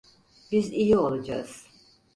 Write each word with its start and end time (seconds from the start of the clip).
Biz 0.51 0.71
iyi 0.73 0.97
olacağız. 0.97 1.67